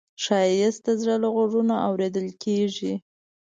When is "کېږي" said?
2.43-2.93